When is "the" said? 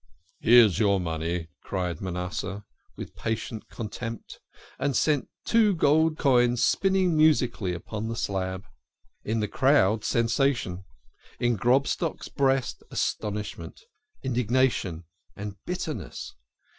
8.07-8.15, 9.41-9.47